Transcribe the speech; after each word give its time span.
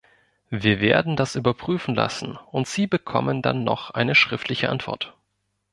Wir 0.49 0.81
werden 0.81 1.15
das 1.15 1.35
überprüfen 1.35 1.93
lassen, 1.93 2.35
und 2.49 2.67
Sie 2.67 2.87
bekommen 2.87 3.43
dann 3.43 3.63
noch 3.63 3.91
eine 3.91 4.15
schriftliche 4.15 4.69
Antwort. 4.69 5.15